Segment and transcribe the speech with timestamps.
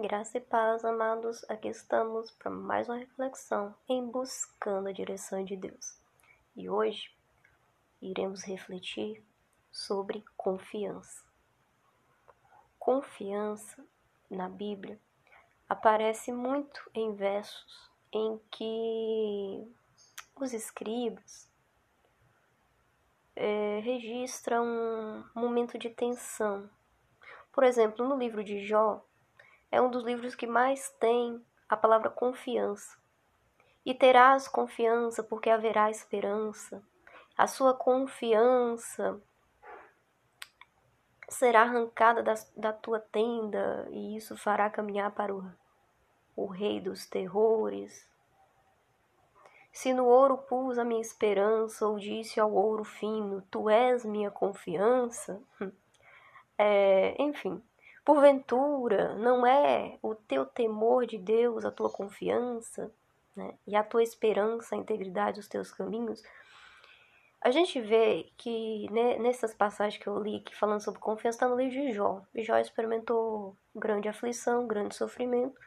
[0.00, 1.44] Graça e paz, amados.
[1.50, 5.98] Aqui estamos para mais uma reflexão em buscando a direção de Deus.
[6.54, 7.10] E hoje
[8.00, 9.20] iremos refletir
[9.72, 11.24] sobre confiança.
[12.78, 13.84] Confiança
[14.30, 15.00] na Bíblia
[15.68, 19.66] aparece muito em versos em que
[20.36, 21.50] os escribas
[23.34, 26.70] é, registram um momento de tensão.
[27.52, 29.04] Por exemplo, no livro de Jó,
[29.70, 32.96] é um dos livros que mais tem a palavra confiança.
[33.84, 36.82] E terás confiança porque haverá esperança.
[37.36, 39.20] A sua confiança
[41.28, 45.44] será arrancada da, da tua tenda e isso fará caminhar para o,
[46.34, 48.08] o rei dos terrores.
[49.70, 54.30] Se no ouro pus a minha esperança, ou disse ao ouro fino, tu és minha
[54.30, 55.40] confiança,
[56.58, 57.62] é, enfim,
[58.08, 62.90] Porventura, não é o teu temor de Deus, a tua confiança,
[63.36, 63.52] né?
[63.66, 66.22] e a tua esperança, a integridade dos teus caminhos?
[67.38, 71.48] A gente vê que né, nessas passagens que eu li que falando sobre confiança está
[71.48, 72.22] no livro de Jó.
[72.36, 75.60] Jó experimentou grande aflição, grande sofrimento,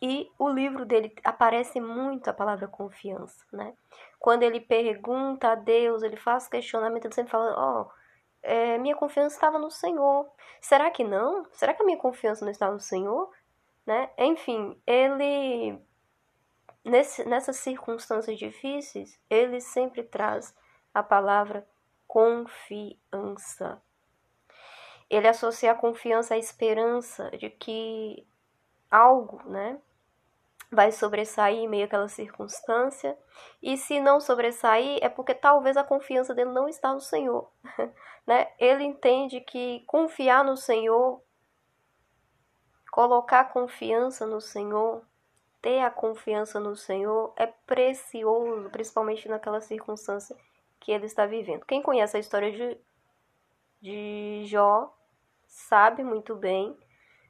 [0.00, 3.74] e o livro dele aparece muito a palavra confiança, né?
[4.18, 7.95] Quando ele pergunta a Deus, ele faz questionamento, ele sempre fala, ó, oh,
[8.46, 10.28] é, minha confiança estava no Senhor.
[10.60, 11.44] Será que não?
[11.52, 13.30] Será que a minha confiança não está no Senhor?
[13.84, 14.10] Né?
[14.18, 15.78] Enfim, ele
[16.84, 20.54] nesse, nessas circunstâncias difíceis, ele sempre traz
[20.94, 21.66] a palavra
[22.06, 23.82] confiança.
[25.10, 28.26] Ele associa a confiança à esperança de que
[28.90, 29.80] algo, né,
[30.70, 33.16] vai sobressair em meio àquela circunstância.
[33.62, 37.50] E se não sobressair, é porque talvez a confiança dele não está no Senhor.
[38.26, 38.48] né?
[38.58, 41.22] Ele entende que confiar no Senhor,
[42.90, 45.02] colocar confiança no Senhor,
[45.62, 50.36] ter a confiança no Senhor é precioso, principalmente naquela circunstância
[50.80, 51.64] que ele está vivendo.
[51.64, 52.78] Quem conhece a história de,
[53.80, 54.96] de Jó
[55.46, 56.76] sabe muito bem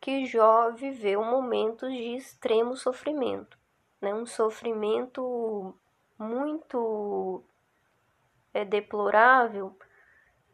[0.00, 3.58] que Jó viveu momentos de extremo sofrimento,
[4.00, 4.14] né?
[4.14, 5.74] um sofrimento
[6.18, 7.42] muito
[8.52, 9.76] é, deplorável,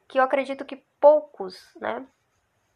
[0.08, 2.06] que eu acredito que poucos né,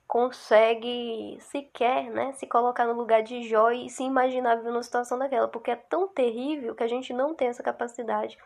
[0.07, 5.19] consegue sequer né, se colocar no lugar de Jó e se imaginar vivendo uma situação
[5.19, 8.39] daquela, porque é tão terrível que a gente não tem essa capacidade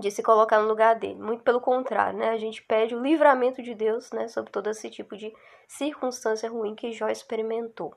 [0.00, 1.20] de se colocar no lugar dele.
[1.20, 2.30] Muito pelo contrário, né?
[2.30, 5.32] A gente pede o livramento de Deus, né, sobre todo esse tipo de
[5.68, 7.94] circunstância ruim que Jó experimentou.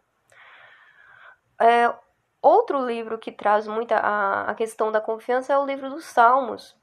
[1.59, 1.93] É,
[2.41, 6.75] outro livro que traz muita a, questão da confiança é o livro dos Salmos,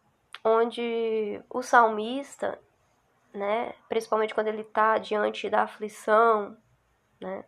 [0.44, 2.58] onde o salmista,
[3.32, 6.56] né, principalmente quando ele está diante da aflição,
[7.20, 7.44] né,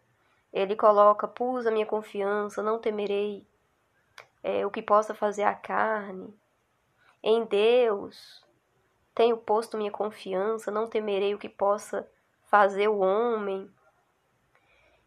[0.52, 3.46] ele coloca: Pus a minha confiança, não temerei
[4.42, 6.36] é, o que possa fazer a carne
[7.22, 8.44] em Deus.
[9.14, 12.08] Tenho posto minha confiança, não temerei o que possa
[12.44, 13.70] fazer o homem,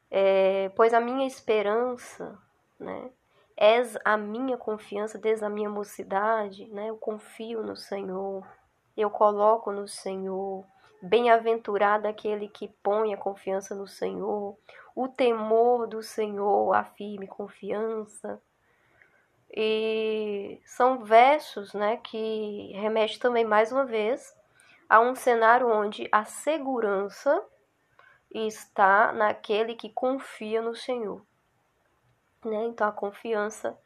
[0.10, 2.38] é, pois a minha esperança,
[2.80, 3.10] né,
[3.58, 8.48] és a minha confiança desde a minha mocidade, né, eu confio no Senhor,
[8.96, 10.66] eu coloco no Senhor,
[11.02, 14.58] bem-aventurado aquele que põe a confiança no Senhor,
[14.96, 18.42] o temor do Senhor, a firme confiança,
[19.56, 24.36] e são versos né, que remetem também, mais uma vez,
[24.90, 27.42] a um cenário onde a segurança
[28.34, 31.26] está naquele que confia no Senhor.
[32.44, 32.66] Né?
[32.66, 33.80] Então a confiança,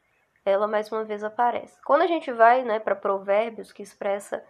[0.44, 1.80] ela mais uma vez aparece.
[1.82, 4.44] Quando a gente vai né, para Provérbios, que expressa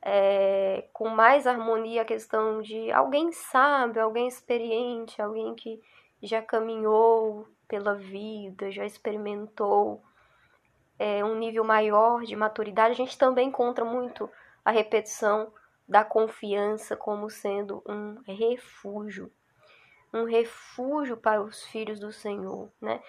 [0.00, 5.82] é, com mais harmonia a questão de alguém sábio, alguém experiente, alguém que
[6.22, 10.00] já caminhou pela vida, já experimentou
[10.98, 14.30] é, um nível maior de maturidade, a gente também encontra muito
[14.64, 15.52] a repetição
[15.86, 19.30] da confiança como sendo um refúgio,
[20.12, 23.02] um refúgio para os filhos do Senhor, né?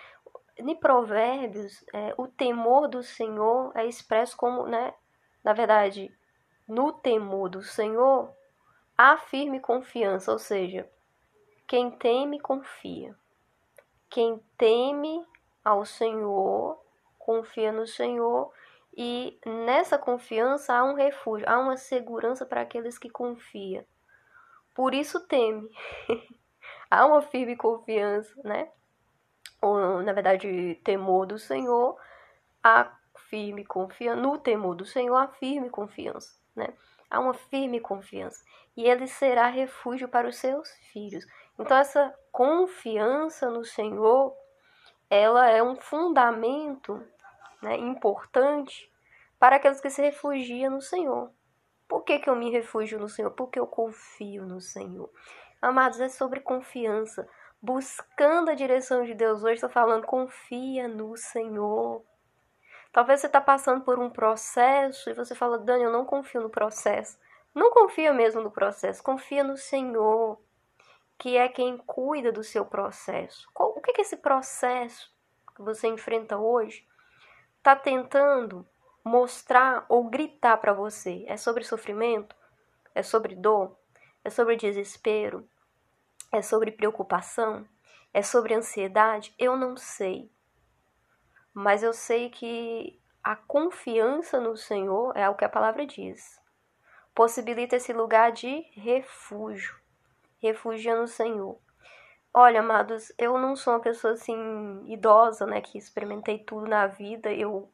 [0.57, 4.93] Em Provérbios, é, o temor do Senhor é expresso como, né?
[5.43, 6.13] Na verdade,
[6.67, 8.33] no temor do Senhor
[8.97, 10.89] há firme confiança, ou seja,
[11.67, 13.15] quem teme confia.
[14.09, 15.25] Quem teme
[15.63, 16.79] ao Senhor
[17.25, 18.53] confia no Senhor
[18.95, 23.83] e nessa confiança há um refúgio, há uma segurança para aqueles que confiam.
[24.75, 25.67] Por isso teme.
[26.89, 28.69] há uma firme confiança, né?
[29.59, 31.97] Ou, na verdade, temor do Senhor,
[32.63, 32.95] há
[33.27, 34.21] firme confiança.
[34.21, 36.67] No temor do Senhor, há firme confiança, né?
[37.09, 38.43] Há uma firme confiança.
[38.77, 41.25] E ele será refúgio para os seus filhos.
[41.57, 44.35] Então essa confiança no Senhor,
[45.09, 47.01] ela é um fundamento
[47.61, 48.91] né, importante
[49.39, 51.31] para aqueles que se refugiam no Senhor.
[51.87, 53.31] Por que, que eu me refugio no Senhor?
[53.31, 55.09] Porque eu confio no Senhor.
[55.61, 57.27] Amados, é sobre confiança.
[57.61, 62.03] Buscando a direção de Deus hoje, estou falando, confia no Senhor.
[62.91, 66.49] Talvez você está passando por um processo e você fala, Dani, eu não confio no
[66.49, 67.17] processo.
[67.53, 70.39] Não confia mesmo no processo, confia no Senhor,
[71.17, 73.47] que é quem cuida do seu processo.
[73.55, 75.13] O que é esse processo
[75.55, 76.85] que você enfrenta hoje
[77.65, 78.63] está tentando
[79.03, 81.25] mostrar ou gritar para você?
[81.27, 82.35] É sobre sofrimento?
[82.93, 83.75] É sobre dor?
[84.23, 85.49] É sobre desespero?
[86.31, 87.67] É sobre preocupação?
[88.13, 89.33] É sobre ansiedade?
[89.39, 90.31] Eu não sei.
[91.51, 96.39] Mas eu sei que a confiança no Senhor é o que a palavra diz.
[97.15, 99.75] Possibilita esse lugar de refúgio.
[100.37, 101.59] Refugia no Senhor.
[102.37, 107.31] Olha, amados, eu não sou uma pessoa assim idosa, né, que experimentei tudo na vida.
[107.31, 107.71] Eu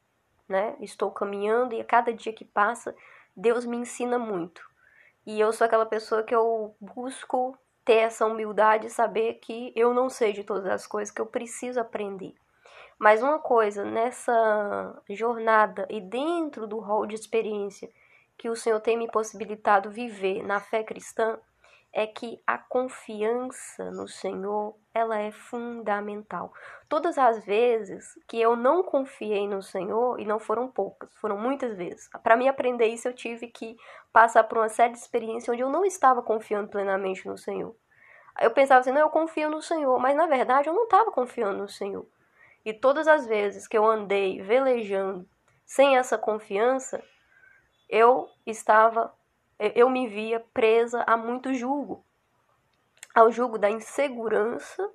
[0.52, 0.76] né?
[0.82, 2.94] Estou caminhando e a cada dia que passa,
[3.36, 4.62] Deus me ensina muito.
[5.26, 9.94] E eu sou aquela pessoa que eu busco ter essa humildade e saber que eu
[9.94, 12.36] não sei de todas as coisas, que eu preciso aprender.
[13.00, 17.90] Mas uma coisa, nessa jornada e dentro do rol de experiência
[18.38, 21.40] que o Senhor tem me possibilitado viver na fé cristã,
[21.94, 26.54] é que a confiança no Senhor, ela é fundamental.
[26.88, 31.76] Todas as vezes que eu não confiei no Senhor, e não foram poucas, foram muitas
[31.76, 32.10] vezes.
[32.24, 33.76] Para mim aprender isso, eu tive que
[34.14, 37.76] passar por uma série de experiências onde eu não estava confiando plenamente no Senhor.
[38.40, 41.58] Eu pensava assim, não, eu confio no Senhor, mas na verdade eu não estava confiando
[41.58, 42.08] no Senhor.
[42.64, 45.28] E todas as vezes que eu andei velejando
[45.66, 47.04] sem essa confiança,
[47.90, 49.14] eu estava
[49.76, 52.06] eu me via presa a muito julgo
[53.14, 54.90] ao julgo da insegurança,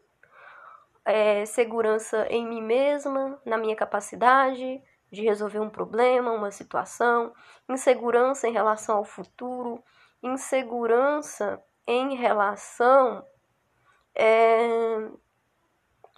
[1.05, 7.33] é, segurança em mim mesma, na minha capacidade de resolver um problema, uma situação,
[7.69, 9.83] insegurança em relação ao futuro,
[10.23, 13.25] insegurança em relação
[14.15, 15.09] é,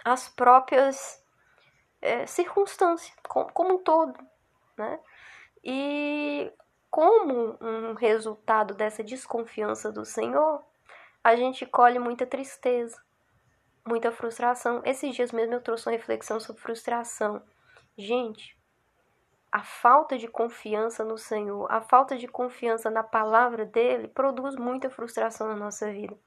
[0.03, 1.23] às próprias
[2.01, 4.17] é, circunstâncias, como, como um todo,
[4.75, 4.99] né?
[5.63, 6.51] E
[6.89, 10.63] como um resultado dessa desconfiança do Senhor,
[11.23, 12.99] a gente colhe muita tristeza,
[13.87, 14.81] muita frustração.
[14.83, 17.41] Esses dias mesmo eu trouxe uma reflexão sobre frustração.
[17.97, 18.57] Gente,
[19.51, 24.89] a falta de confiança no Senhor, a falta de confiança na palavra dele produz muita
[24.89, 26.17] frustração na nossa vida.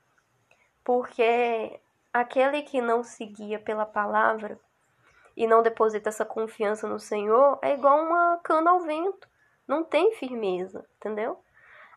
[0.85, 1.81] Porque
[2.13, 4.61] aquele que não se guia pela palavra
[5.37, 9.32] e não deposita essa confiança no Senhor é igual uma cana ao vento
[9.67, 11.43] não tem firmeza, entendeu?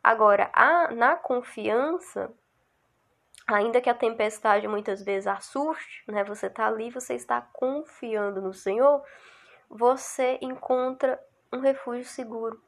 [0.04, 2.32] Agora, a, na confiança,
[3.48, 6.24] ainda que a tempestade muitas vezes assuste, né?
[6.24, 9.04] Você está ali, você está confiando no Senhor,
[9.70, 11.20] você encontra
[11.52, 12.62] um refúgio seguro.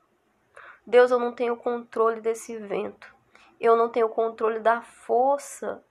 [0.85, 3.15] Deus, eu não tenho controle desse vento.
[3.59, 5.83] Eu não tenho controle da força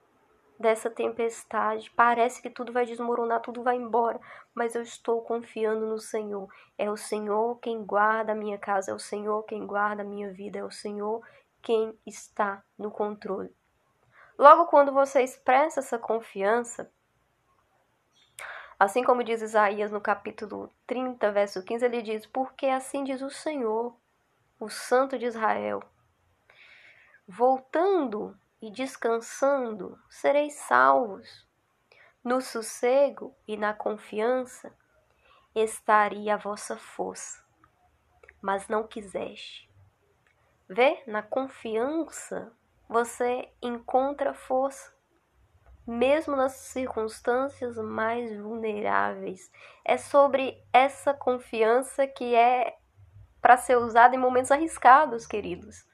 [0.59, 1.91] dessa tempestade.
[1.91, 4.21] Parece que tudo vai desmoronar, tudo vai embora,
[4.55, 6.49] mas eu estou confiando no Senhor.
[6.79, 10.33] É o Senhor quem guarda a minha casa, é o Senhor quem guarda a minha
[10.33, 11.23] vida, é o Senhor
[11.63, 13.55] quem está no controle.
[14.39, 16.91] Logo quando você expressa essa confiança,
[18.79, 23.31] assim como diz Isaías no capítulo 30, verso 15, ele diz: Porque assim diz o
[23.31, 23.97] Senhor,
[24.61, 25.83] o Santo de Israel.
[27.27, 31.47] Voltando e descansando, sereis salvos.
[32.23, 34.75] No sossego e na confiança
[35.55, 37.45] estaria a vossa força,
[38.43, 39.71] mas não quiseste.
[40.69, 42.53] Vê, na confiança
[42.89, 44.93] você encontra força,
[45.87, 49.51] mesmo nas circunstâncias mais vulneráveis.
[49.85, 52.77] É sobre essa confiança que é
[53.41, 55.87] para ser usada em momentos arriscados, queridos.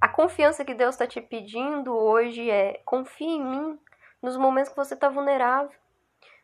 [0.00, 3.78] A confiança que Deus está te pedindo hoje é: confie em mim
[4.22, 5.78] nos momentos que você está vulnerável.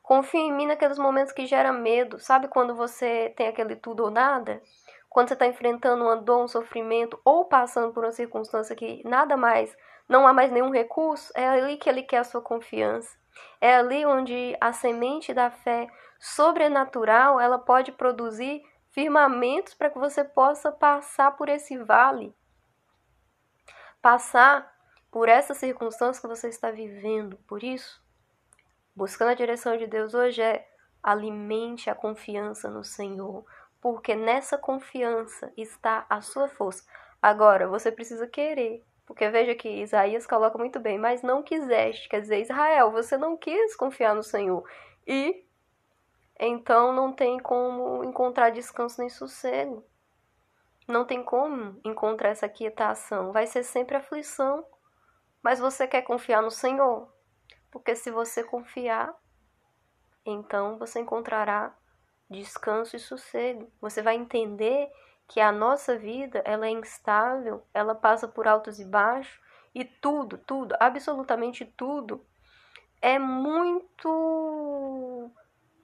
[0.03, 2.19] Confie em mim naqueles momentos que gera medo.
[2.19, 4.63] Sabe quando você tem aquele tudo ou nada?
[5.09, 9.39] Quando você está enfrentando uma dor, um sofrimento ou passando por uma circunstância que nada
[9.39, 9.75] mais,
[10.07, 13.17] não há mais nenhum recurso, é ali que ele quer a sua confiança.
[13.59, 15.89] É ali onde a semente da fé
[16.21, 22.35] sobrenatural ela pode produzir firmamentos para que você possa passar por esse vale
[24.07, 24.73] passar
[25.11, 27.37] por essa circunstância que você está vivendo.
[27.39, 28.01] Por isso,
[28.95, 30.65] buscando a direção de Deus hoje é
[31.03, 33.45] alimente a confiança no Senhor,
[33.81, 36.85] porque nessa confiança está a sua força.
[37.21, 42.21] Agora, você precisa querer Porque veja que Isaías coloca muito bem, mas não quiseste, quer
[42.21, 44.63] dizer, Israel, você não quis confiar no Senhor.
[45.05, 45.45] E
[46.39, 49.85] então não tem como encontrar descanso nem sossego.
[50.87, 53.33] Não tem como encontrar essa quietação.
[53.33, 54.65] Vai ser sempre aflição.
[55.43, 57.13] Mas você quer confiar no Senhor?
[57.71, 59.15] Porque se você confiar,
[60.25, 61.77] então você encontrará
[62.29, 63.71] descanso e sossego.
[63.81, 64.91] Você vai entender
[65.29, 69.41] que a nossa vida ela é instável, ela passa por altos e baixos
[69.75, 72.25] e tudo, tudo, absolutamente tudo
[73.01, 74.11] é muito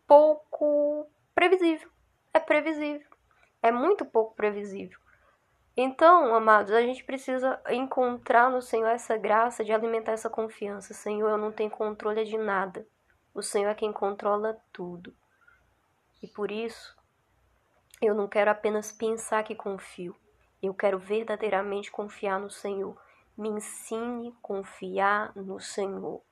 [0.07, 1.89] pouco previsível.
[2.35, 3.12] É previsível.
[3.63, 4.99] É muito pouco previsível.
[5.77, 10.93] Então, amados, a gente precisa encontrar no Senhor essa graça de alimentar essa confiança.
[10.93, 12.87] Senhor, eu não tenho controle de nada.
[13.33, 15.15] O Senhor é quem controla tudo.
[16.23, 16.95] E por isso,
[18.03, 20.15] eu não quero apenas pensar que confio,
[20.63, 23.01] eu quero verdadeiramente confiar no Senhor.
[23.37, 26.23] Me ensine a confiar no Senhor.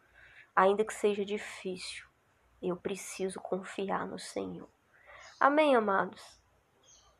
[0.54, 2.06] Ainda que seja difícil,
[2.60, 4.68] eu preciso confiar no Senhor.
[5.40, 6.39] Amém, amados?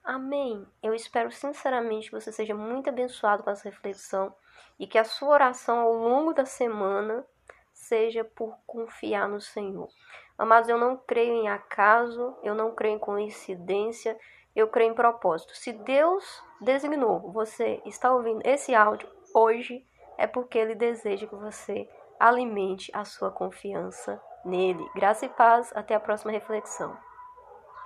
[0.02, 0.66] Amém.
[0.82, 4.34] Eu espero sinceramente que você seja muito abençoado com essa reflexão
[4.78, 7.24] e que a sua oração ao longo da semana
[7.72, 9.88] seja por confiar no Senhor.
[10.38, 14.18] Amados, eu não creio em acaso, eu não creio em coincidência,
[14.56, 15.56] eu creio em propósito.
[15.56, 19.84] Se Deus designou você está ouvindo esse áudio hoje,
[20.16, 21.88] é porque Ele deseja que você
[22.18, 24.86] alimente a sua confiança nele.
[24.94, 26.96] Graça e paz, até a próxima reflexão.